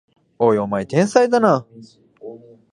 [0.39, 1.67] おい、お前天才だな！